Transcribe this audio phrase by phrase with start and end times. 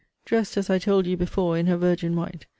[0.25, 2.47] Dressed, as I told you before, in her virgin white.